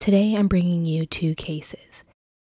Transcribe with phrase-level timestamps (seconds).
[0.00, 2.04] Today, I'm bringing you two cases.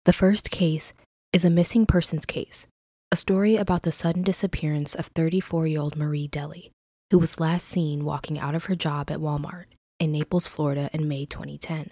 [0.05, 0.93] The first case
[1.33, 2.67] is a missing persons case,
[3.11, 6.71] a story about the sudden disappearance of 34 year old Marie Delly,
[7.11, 9.65] who was last seen walking out of her job at Walmart
[9.99, 11.91] in Naples, Florida in May 2010.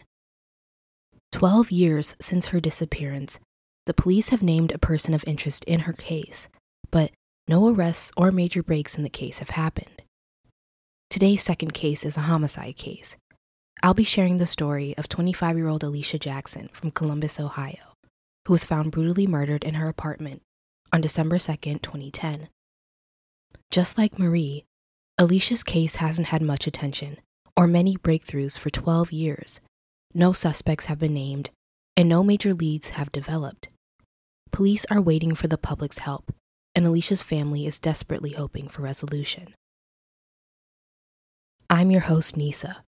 [1.32, 3.38] Twelve years since her disappearance,
[3.86, 6.48] the police have named a person of interest in her case,
[6.90, 7.12] but
[7.48, 10.02] no arrests or major breaks in the case have happened.
[11.08, 13.16] Today's second case is a homicide case.
[13.82, 17.94] I'll be sharing the story of 25 year old Alicia Jackson from Columbus, Ohio,
[18.46, 20.42] who was found brutally murdered in her apartment
[20.92, 22.48] on December 2nd, 2010.
[23.70, 24.64] Just like Marie,
[25.18, 27.18] Alicia's case hasn't had much attention
[27.56, 29.60] or many breakthroughs for 12 years.
[30.14, 31.50] No suspects have been named,
[31.96, 33.68] and no major leads have developed.
[34.52, 36.32] Police are waiting for the public's help,
[36.74, 39.54] and Alicia's family is desperately hoping for resolution.
[41.68, 42.85] I'm your host, Nisa.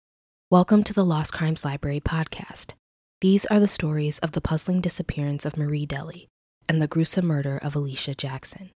[0.51, 2.73] Welcome to the Lost Crimes Library podcast.
[3.21, 6.29] These are the stories of the puzzling disappearance of Marie Delly
[6.67, 8.71] and the gruesome murder of Alicia Jackson.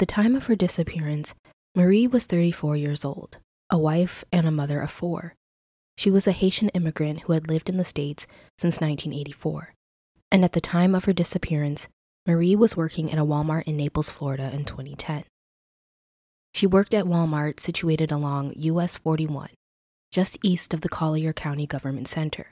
[0.00, 1.34] The time of her disappearance,
[1.74, 3.36] Marie was 34 years old,
[3.68, 5.34] a wife and a mother of four.
[5.98, 8.26] She was a Haitian immigrant who had lived in the States
[8.58, 9.74] since 1984.
[10.32, 11.86] And at the time of her disappearance,
[12.26, 15.24] Marie was working in a Walmart in Naples, Florida in 2010.
[16.54, 19.50] She worked at Walmart situated along US 41,
[20.10, 22.46] just east of the Collier County Government Center.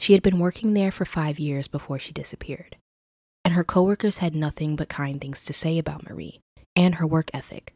[0.00, 2.76] She had been working there for five years before she disappeared,
[3.44, 6.40] and her coworkers had nothing but kind things to say about Marie
[6.76, 7.72] and her work ethic.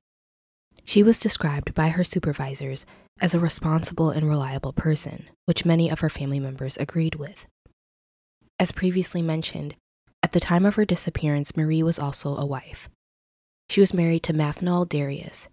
[0.85, 2.87] She was described by her supervisors
[3.21, 7.47] as a responsible and reliable person, which many of her family members agreed with.
[8.59, 9.75] As previously mentioned,
[10.23, 12.89] at the time of her disappearance, Marie was also a wife.
[13.69, 15.49] She was married to Mathnall Darius.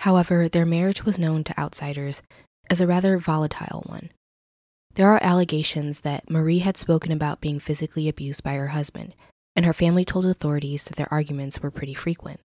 [0.00, 2.22] However, their marriage was known to outsiders
[2.70, 4.10] as a rather volatile one.
[4.94, 9.14] There are allegations that Marie had spoken about being physically abused by her husband,
[9.54, 12.40] and her family told authorities that their arguments were pretty frequent.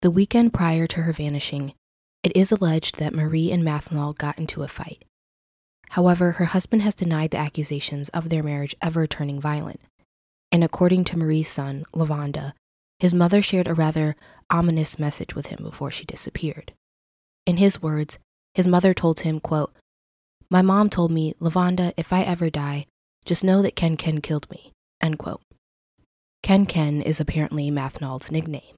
[0.00, 1.74] The weekend prior to her vanishing,
[2.22, 5.04] it is alleged that Marie and Mathnall got into a fight.
[5.90, 9.80] However, her husband has denied the accusations of their marriage ever turning violent.
[10.52, 12.52] And according to Marie's son, Lavonda,
[13.00, 14.14] his mother shared a rather
[14.50, 16.72] ominous message with him before she disappeared.
[17.44, 18.18] In his words,
[18.54, 19.74] his mother told him, quote,
[20.48, 22.86] My mom told me, Lavonda, if I ever die,
[23.24, 24.70] just know that Ken Ken killed me,
[25.00, 25.42] end quote.
[26.42, 28.77] Ken Ken is apparently Mathnall's nickname.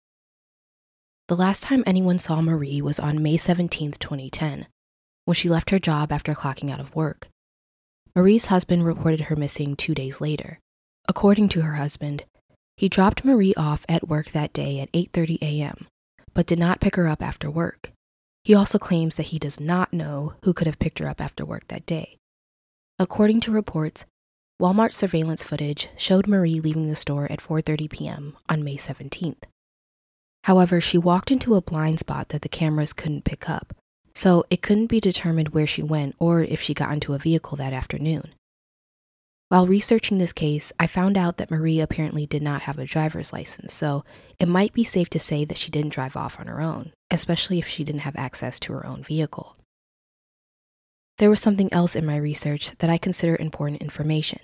[1.30, 4.66] The last time anyone saw Marie was on May 17, 2010,
[5.26, 7.28] when she left her job after clocking out of work.
[8.16, 10.58] Marie's husband reported her missing two days later.
[11.06, 12.24] According to her husband,
[12.76, 15.86] he dropped Marie off at work that day at 8:30 a.m.,
[16.34, 17.92] but did not pick her up after work.
[18.42, 21.44] He also claims that he does not know who could have picked her up after
[21.44, 22.16] work that day.
[22.98, 24.04] According to reports,
[24.60, 28.36] Walmart surveillance footage showed Marie leaving the store at 4:30 p.m.
[28.48, 29.44] on May 17th.
[30.44, 33.74] However, she walked into a blind spot that the cameras couldn't pick up,
[34.14, 37.56] so it couldn't be determined where she went or if she got into a vehicle
[37.58, 38.30] that afternoon.
[39.48, 43.32] While researching this case, I found out that Marie apparently did not have a driver's
[43.32, 44.04] license, so
[44.38, 47.58] it might be safe to say that she didn't drive off on her own, especially
[47.58, 49.56] if she didn't have access to her own vehicle.
[51.18, 54.40] there was something else in my research that I consider important information.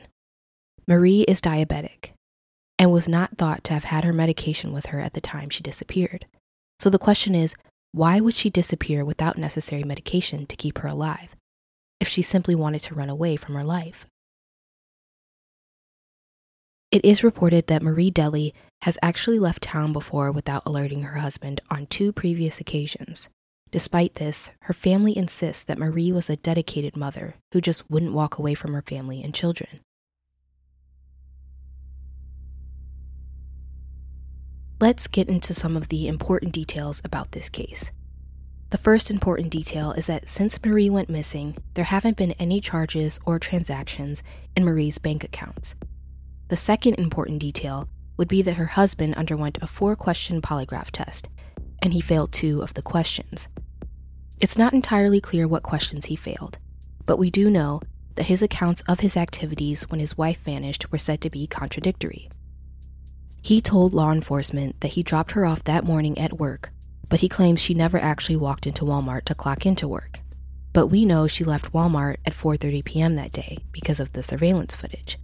[0.87, 2.11] Marie is diabetic
[2.79, 5.63] and was not thought to have had her medication with her at the time she
[5.63, 6.27] disappeared.
[6.79, 7.55] So the question is
[7.93, 11.35] why would she disappear without necessary medication to keep her alive
[12.01, 14.07] if she simply wanted to run away from her life?
[16.91, 18.53] It is reported that Marie Delly
[18.83, 23.29] has actually left town before without alerting her husband on two previous occasions.
[23.73, 28.39] Despite this, her family insists that Marie was a dedicated mother who just wouldn't walk
[28.39, 29.81] away from her family and children.
[34.79, 37.91] Let's get into some of the important details about this case.
[38.69, 43.19] The first important detail is that since Marie went missing, there haven't been any charges
[43.25, 44.23] or transactions
[44.55, 45.75] in Marie's bank accounts.
[46.49, 47.89] The second important detail
[48.19, 51.31] would be that her husband underwent a four question polygraph test,
[51.81, 53.49] and he failed two of the questions.
[54.41, 56.59] It's not entirely clear what questions he failed,
[57.07, 57.81] but we do know
[58.17, 62.29] that his accounts of his activities when his wife vanished were said to be contradictory.
[63.47, 66.71] He told law enforcement that he dropped her off that morning at work,
[67.09, 70.19] but he claims she never actually walked into Walmart to clock into work.
[70.73, 73.15] But we know she left Walmart at 4:30 p.m.
[73.15, 75.17] that day because of the surveillance footage.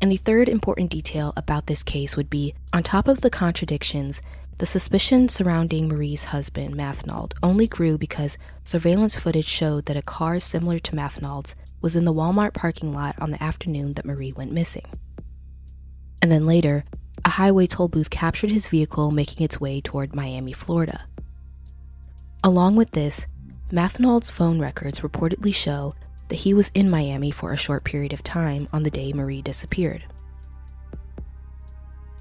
[0.00, 4.20] And the third important detail about this case would be on top of the contradictions,
[4.58, 10.40] the suspicion surrounding Marie's husband, Mathnold, only grew because surveillance footage showed that a car
[10.40, 14.50] similar to Mathnold's was in the Walmart parking lot on the afternoon that Marie went
[14.50, 14.86] missing.
[16.22, 16.84] And then later,
[17.24, 21.04] a highway toll booth captured his vehicle making its way toward Miami, Florida.
[22.44, 23.26] Along with this,
[23.70, 25.96] Mathnold's phone records reportedly show
[26.28, 29.42] that he was in Miami for a short period of time on the day Marie
[29.42, 30.04] disappeared.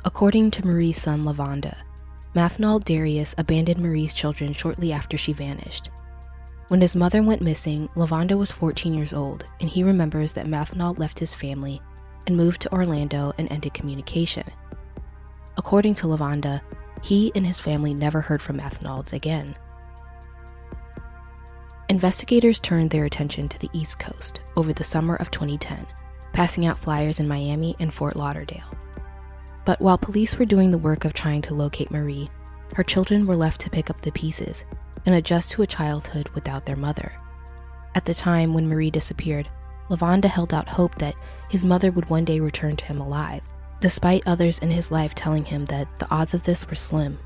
[0.04, 1.76] According to Marie's son Lavanda,
[2.36, 5.92] Mathnold Darius abandoned Marie's children shortly after she vanished.
[6.70, 10.98] When his mother went missing, Lavanda was 14 years old, and he remembers that Mathnold
[10.98, 11.82] left his family
[12.28, 14.46] and moved to Orlando and ended communication.
[15.58, 16.62] According to Lavanda,
[17.04, 19.56] he and his family never heard from Mathnold again.
[21.90, 25.86] Investigators turned their attention to the East Coast over the summer of 2010,
[26.32, 28.72] passing out flyers in Miami and Fort Lauderdale.
[29.66, 32.30] But while police were doing the work of trying to locate Marie,
[32.76, 34.64] her children were left to pick up the pieces
[35.06, 37.12] and adjust to a childhood without their mother.
[37.94, 39.50] At the time when Marie disappeared,
[39.92, 41.14] Lavonda held out hope that
[41.50, 43.44] his mother would one day return to him alive,
[43.80, 47.20] despite others in his life telling him that the odds of this were slim.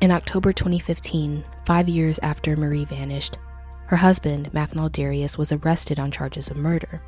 [0.00, 3.36] In October 2015, five years after Marie vanished,
[3.88, 7.02] her husband, Mathnold Darius, was arrested on charges of murder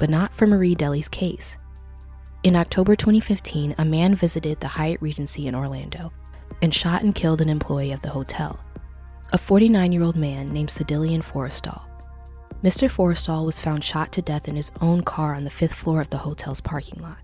[0.00, 1.56] but not for Marie Delly's case.
[2.42, 6.10] In October 2015, a man visited the Hyatt Regency in Orlando
[6.62, 8.58] and shot and killed an employee of the hotel,
[9.32, 11.82] a 49 year old man named Sedillion Forrestal.
[12.62, 12.90] Mr.
[12.90, 16.10] Forrestal was found shot to death in his own car on the fifth floor of
[16.10, 17.18] the hotel's parking lot.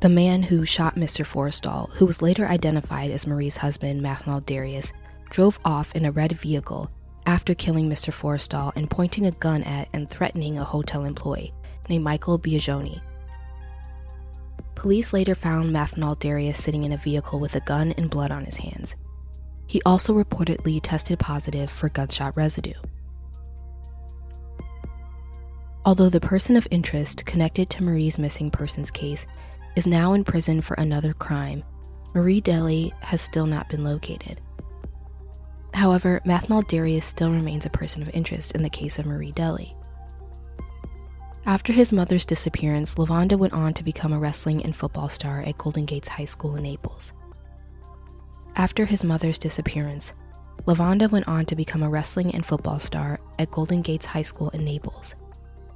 [0.00, 1.24] The man who shot Mr.
[1.24, 4.92] Forrestal, who was later identified as Marie's husband, Mathnold Darius,
[5.30, 6.90] drove off in a red vehicle
[7.24, 8.12] after killing Mr.
[8.12, 11.52] Forrestal and pointing a gun at and threatening a hotel employee,
[11.88, 13.00] named Michael Biagioni.
[14.74, 18.44] Police later found Mathnold Darius sitting in a vehicle with a gun and blood on
[18.44, 18.94] his hands.
[19.68, 22.72] He also reportedly tested positive for gunshot residue.
[25.84, 29.26] Although the person of interest connected to Marie's missing persons case
[29.76, 31.62] is now in prison for another crime,
[32.14, 34.40] Marie Delly has still not been located.
[35.74, 39.74] However, Mathnold Darius still remains a person of interest in the case of Marie Delly.
[41.44, 45.58] After his mother's disappearance, Lavonda went on to become a wrestling and football star at
[45.58, 47.12] Golden Gates High School in Naples.
[48.58, 50.14] After his mother's disappearance,
[50.66, 54.50] Lavonda went on to become a wrestling and football star at Golden Gates High School
[54.50, 55.14] in Naples.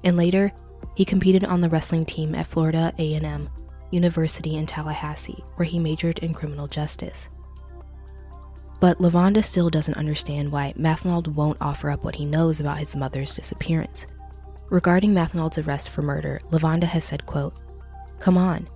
[0.03, 0.51] And later,
[0.97, 3.49] he competed on the wrestling team at Florida A&M
[3.93, 7.29] University in Tallahassee, where he majored in criminal justice.
[8.81, 12.97] But Lavonda still doesn't understand why Mathnold won't offer up what he knows about his
[12.97, 14.07] mother's disappearance.
[14.71, 17.55] Regarding Mathnold's arrest for murder, Lavonda has said, quote,
[18.19, 18.69] Come on,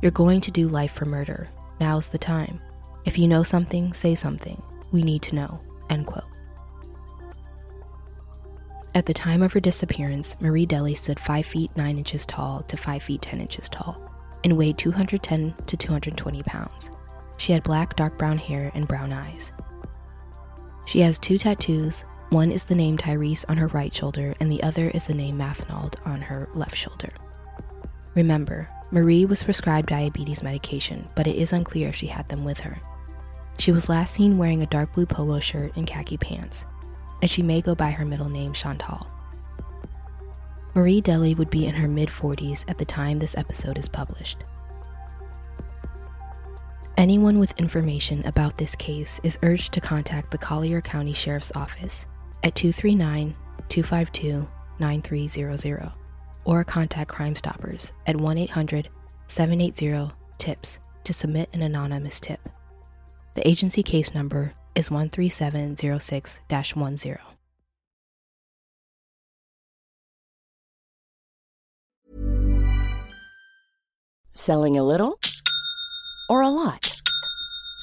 [0.00, 1.48] you're going to do life for murder.
[1.80, 2.60] Now's the time.
[3.08, 4.60] If you know something, say something.
[4.92, 6.28] We need to know, end quote.
[8.94, 12.76] At the time of her disappearance, Marie Delly stood 5 feet 9 inches tall to
[12.76, 13.98] 5 feet 10 inches tall
[14.44, 16.90] and weighed 210 to 220 pounds.
[17.38, 19.52] She had black, dark brown hair and brown eyes.
[20.84, 24.62] She has two tattoos, one is the name Tyrese on her right shoulder, and the
[24.62, 27.14] other is the name Mathnold on her left shoulder.
[28.14, 32.60] Remember, Marie was prescribed diabetes medication, but it is unclear if she had them with
[32.60, 32.78] her.
[33.58, 36.64] She was last seen wearing a dark blue polo shirt and khaki pants,
[37.20, 39.06] and she may go by her middle name Chantal.
[40.74, 44.44] Marie Delly would be in her mid 40s at the time this episode is published.
[46.96, 52.06] Anyone with information about this case is urged to contact the Collier County Sheriff's Office
[52.44, 53.34] at 239
[53.68, 54.48] 252
[54.78, 55.92] 9300
[56.44, 58.88] or contact Crime Stoppers at 1 800
[59.26, 62.48] 780 TIPS to submit an anonymous tip.
[63.38, 67.18] The agency case number is 13706 10.
[74.34, 75.20] Selling a little
[76.28, 76.97] or a lot?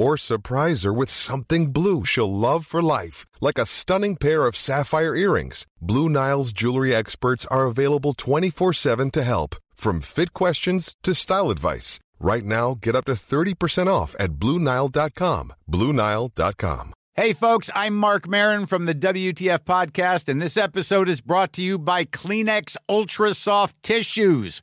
[0.00, 4.56] Or surprise her with something blue she'll love for life, like a stunning pair of
[4.56, 5.66] sapphire earrings.
[5.80, 11.50] Blue Nile's jewelry experts are available 24 7 to help, from fit questions to style
[11.50, 12.00] advice.
[12.18, 15.52] Right now, get up to 30% off at BlueNile.com.
[15.70, 16.92] BlueNile.com.
[17.14, 21.62] Hey, folks, I'm Marc Maron from the WTF Podcast, and this episode is brought to
[21.62, 24.62] you by Kleenex Ultra Soft Tissues,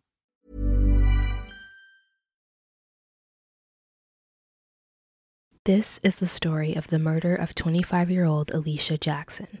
[5.65, 9.59] This is the story of the murder of 25 year old Alicia Jackson.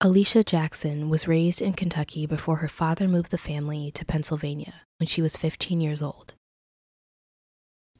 [0.00, 5.06] Alicia Jackson was raised in Kentucky before her father moved the family to Pennsylvania when
[5.06, 6.32] she was 15 years old.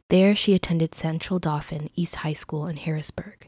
[0.09, 3.47] There, she attended Central Dauphin East High School in Harrisburg.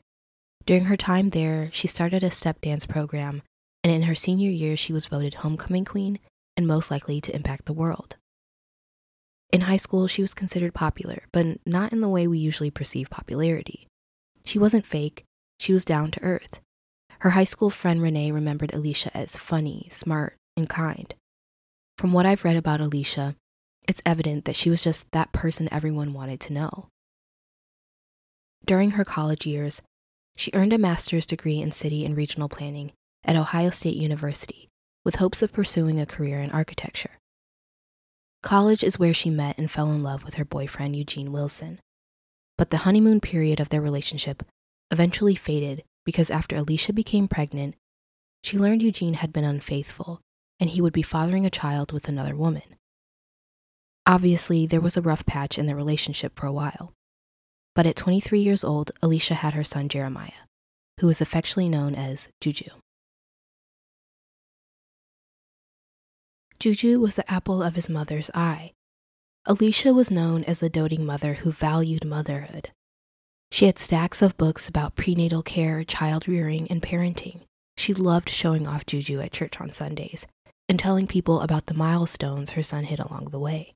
[0.66, 3.40] During her time there, she started a step dance program,
[3.82, 6.18] and in her senior year, she was voted homecoming queen
[6.54, 8.16] and most likely to impact the world.
[9.50, 13.10] In high school, she was considered popular, but not in the way we usually perceive
[13.10, 13.86] popularity.
[14.44, 15.24] She wasn't fake,
[15.58, 16.60] she was down to earth.
[17.20, 21.14] Her high school friend Renee remembered Alicia as funny, smart, and kind.
[21.96, 23.36] From what I've read about Alicia,
[23.88, 26.88] it's evident that she was just that person everyone wanted to know.
[28.66, 29.80] During her college years,
[30.36, 32.92] she earned a master's degree in city and regional planning
[33.24, 34.68] at Ohio State University
[35.04, 37.18] with hopes of pursuing a career in architecture.
[38.46, 41.80] College is where she met and fell in love with her boyfriend, Eugene Wilson.
[42.56, 44.44] But the honeymoon period of their relationship
[44.92, 47.74] eventually faded because after Alicia became pregnant,
[48.44, 50.20] she learned Eugene had been unfaithful
[50.60, 52.76] and he would be fathering a child with another woman.
[54.06, 56.92] Obviously, there was a rough patch in their relationship for a while.
[57.74, 60.46] But at 23 years old, Alicia had her son Jeremiah,
[61.00, 62.70] who was affectionately known as Juju.
[66.58, 68.72] Juju was the apple of his mother's eye.
[69.44, 72.70] Alicia was known as the doting mother who valued motherhood.
[73.52, 77.42] She had stacks of books about prenatal care, child rearing, and parenting.
[77.76, 80.26] She loved showing off Juju at church on Sundays
[80.68, 83.74] and telling people about the milestones her son hit along the way.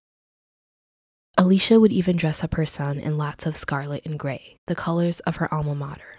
[1.36, 5.20] Alicia would even dress up her son in lots of scarlet and gray, the colors
[5.20, 6.16] of her alma mater.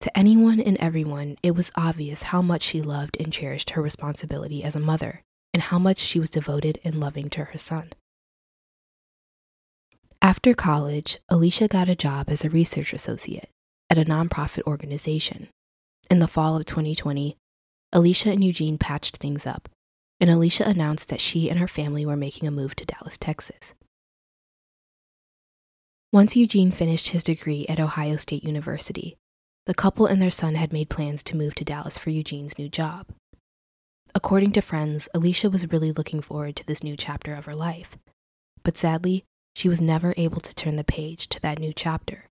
[0.00, 4.62] To anyone and everyone, it was obvious how much she loved and cherished her responsibility
[4.62, 5.22] as a mother
[5.56, 7.90] and how much she was devoted and loving to her son.
[10.20, 13.48] After college, Alicia got a job as a research associate
[13.88, 15.48] at a nonprofit organization.
[16.10, 17.38] In the fall of 2020,
[17.90, 19.70] Alicia and Eugene patched things up,
[20.20, 23.72] and Alicia announced that she and her family were making a move to Dallas, Texas.
[26.12, 29.16] Once Eugene finished his degree at Ohio State University,
[29.64, 32.68] the couple and their son had made plans to move to Dallas for Eugene's new
[32.68, 33.06] job.
[34.16, 37.98] According to friends, Alicia was really looking forward to this new chapter of her life.
[38.62, 42.24] But sadly, she was never able to turn the page to that new chapter.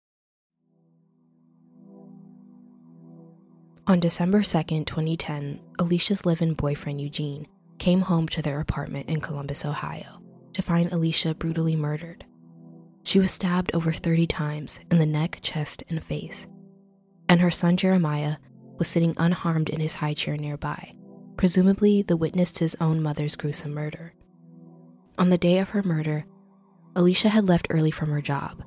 [3.85, 7.45] On December 2nd, 2010, Alicia's live in boyfriend Eugene
[7.77, 10.23] came home to their apartment in Columbus, Ohio,
[10.53, 12.25] to find Alicia brutally murdered.
[13.03, 16.47] She was stabbed over 30 times in the neck, chest, and face,
[17.29, 18.37] and her son Jeremiah
[18.79, 20.95] was sitting unharmed in his high chair nearby,
[21.37, 24.13] presumably the witness to his own mother's gruesome murder.
[25.17, 26.25] On the day of her murder,
[26.95, 28.63] Alicia had left early from her job,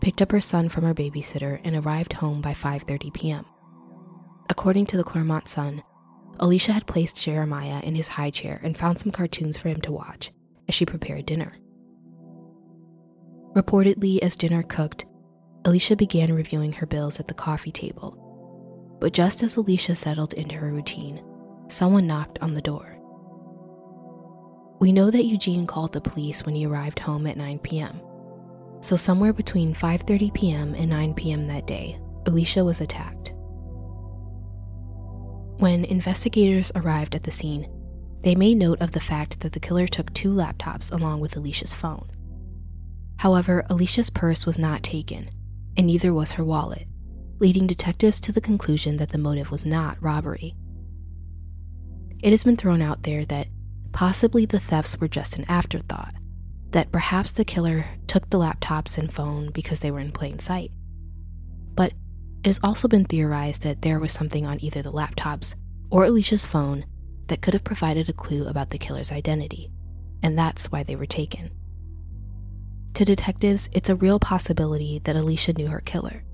[0.00, 3.44] picked up her son from her babysitter, and arrived home by 5:30 p.m.
[4.50, 5.82] According to the Clermont Sun,
[6.40, 9.92] Alicia had placed Jeremiah in his high chair and found some cartoons for him to
[9.92, 10.32] watch
[10.68, 11.56] as she prepared dinner.
[13.54, 15.06] Reportedly, as dinner cooked,
[15.64, 18.16] Alicia began reviewing her bills at the coffee table.
[19.00, 21.22] But just as Alicia settled into her routine,
[21.68, 22.98] someone knocked on the door.
[24.80, 28.00] We know that Eugene called the police when he arrived home at 9 p.m.
[28.80, 30.74] So somewhere between 5:30 p.m.
[30.74, 31.46] and 9 p.m.
[31.48, 33.32] that day, Alicia was attacked.
[35.58, 37.68] When investigators arrived at the scene,
[38.22, 41.74] they made note of the fact that the killer took two laptops along with Alicia's
[41.74, 42.08] phone.
[43.18, 45.30] However, Alicia's purse was not taken,
[45.76, 46.86] and neither was her wallet,
[47.40, 50.54] leading detectives to the conclusion that the motive was not robbery.
[52.20, 53.46] It has been thrown out there that
[53.92, 56.14] possibly the thefts were just an afterthought,
[56.70, 60.72] that perhaps the killer took the laptops and phone because they were in plain sight.
[61.74, 61.92] But
[62.42, 65.54] it has also been theorized that there was something on either the laptops
[65.90, 66.84] or Alicia's phone
[67.28, 69.70] that could have provided a clue about the killer's identity,
[70.22, 71.50] and that's why they were taken.
[72.94, 76.24] To detectives, it's a real possibility that Alicia knew her killer,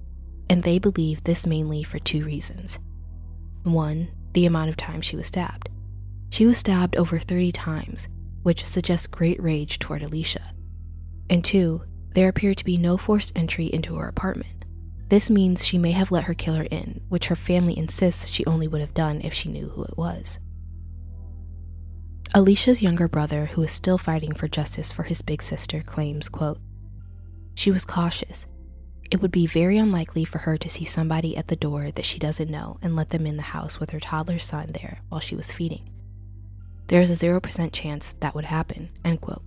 [0.49, 2.79] and they believe this mainly for two reasons.
[3.65, 5.69] One, the amount of time she was stabbed.
[6.35, 8.09] She was stabbed over 30 times,
[8.43, 10.51] which suggests great rage toward Alicia.
[11.31, 14.65] And two, there appeared to be no forced entry into her apartment.
[15.11, 18.67] This means she may have let her killer in, which her family insists she only
[18.67, 20.41] would have done if she knew who it was.
[22.35, 26.59] Alicia's younger brother, who is still fighting for justice for his big sister, claims, quote,
[27.55, 28.49] She was cautious.
[29.09, 32.19] It would be very unlikely for her to see somebody at the door that she
[32.19, 35.37] doesn't know and let them in the house with her toddler son there while she
[35.37, 35.94] was feeding.
[36.89, 39.43] There is a 0% chance that would happen, end quote.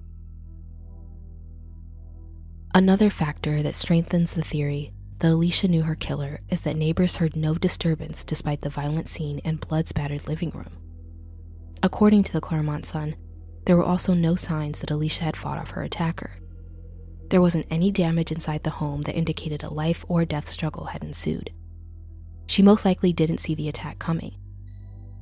[2.74, 7.36] Another factor that strengthens the theory that Alicia knew her killer is that neighbors heard
[7.36, 10.78] no disturbance despite the violent scene and blood spattered living room.
[11.82, 13.16] According to the Clermont Sun,
[13.66, 16.40] there were also no signs that Alicia had fought off her attacker.
[17.30, 21.04] There wasn't any damage inside the home that indicated a life or death struggle had
[21.04, 21.52] ensued.
[22.46, 24.36] She most likely didn't see the attack coming.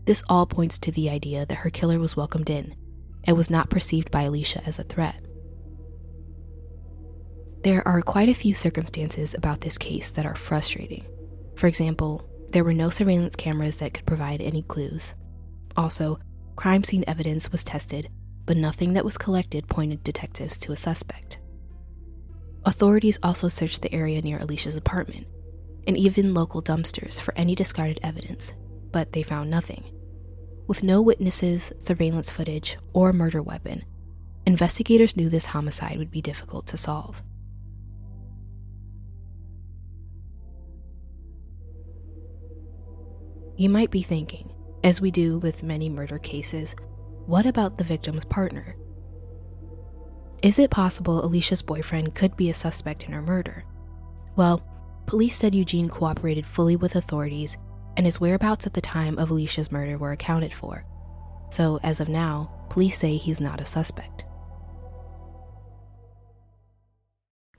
[0.06, 2.76] This all points to the idea that her killer was welcomed in
[3.24, 5.26] and was not perceived by Alicia as a threat.
[7.64, 11.06] There are quite a few circumstances about this case that are frustrating.
[11.56, 15.16] For example, there were no surveillance cameras that could provide any clues.
[15.76, 16.20] Also,
[16.56, 18.10] Crime scene evidence was tested,
[18.46, 21.40] but nothing that was collected pointed detectives to a suspect.
[22.64, 25.28] Authorities also searched the area near Alicia's apartment
[25.86, 28.54] and even local dumpsters for any discarded evidence,
[28.92, 29.84] but they found nothing.
[30.68, 33.84] With no witnesses, surveillance footage, or murder weapon,
[34.48, 37.24] investigators knew this homicide would be difficult to solve.
[43.58, 44.52] You might be thinking,
[44.84, 46.76] as we do with many murder cases,
[47.28, 48.76] what about the victim's partner?
[50.42, 53.66] Is it possible Alicia's boyfriend could be a suspect in her murder?
[54.36, 54.62] Well,
[55.06, 57.58] police said Eugene cooperated fully with authorities
[57.98, 60.86] and his whereabouts at the time of Alicia's murder were accounted for.
[61.50, 64.26] So, as of now, police say he's not a suspect.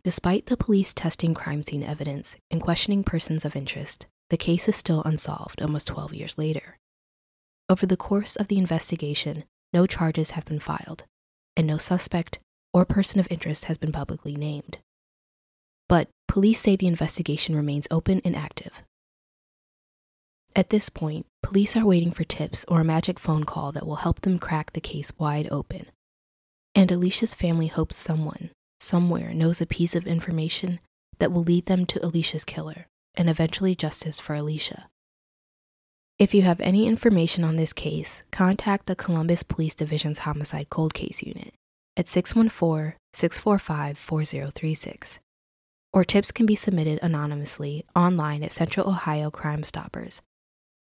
[0.05, 4.77] Despite the police testing crime scene evidence and questioning persons of interest, the case is
[4.77, 6.79] still unsolved almost 12 years later.
[7.69, 11.05] Over the course of the investigation, no charges have been filed,
[11.57, 12.39] and no suspect
[12.73, 14.79] or person of interest has been publicly named.
[15.89, 18.83] But police say the investigation remains open and active.
[20.57, 23.97] At this point, police are waiting for tips or a magic phone call that will
[23.97, 25.85] help them crack the case wide open.
[26.75, 28.49] And Alicia's family hopes someone,
[28.81, 30.81] somewhere, knows a piece of information
[31.19, 32.87] that will lead them to Alicia's killer
[33.19, 34.89] and eventually justice for Alicia.
[36.19, 40.95] If you have any information on this case, contact the Columbus Police Division's Homicide Cold
[40.95, 41.53] Case Unit
[41.99, 45.19] at 614 645 4036.
[45.93, 50.23] Or tips can be submitted anonymously online at Central Ohio Crime Stoppers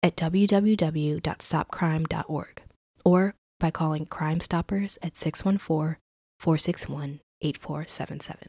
[0.02, 2.62] at www.stopcrime.org
[3.04, 5.96] or by calling Crime Stoppers at 614
[6.38, 8.48] 461 8477.